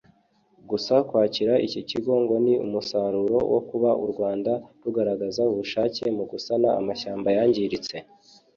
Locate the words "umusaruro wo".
2.65-3.61